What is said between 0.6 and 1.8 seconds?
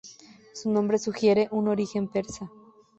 nombre sugiere un